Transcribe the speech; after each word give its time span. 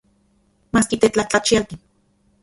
Maski 0.77 0.97
tetlajtlachialti. 1.03 1.79